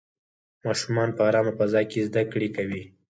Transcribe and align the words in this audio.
ماشومان 0.65 1.09
په 1.17 1.21
ارامه 1.29 1.53
فضا 1.59 1.81
کې 1.89 2.05
زده 2.07 2.23
کړې 2.31 2.49
کوي. 2.55 2.83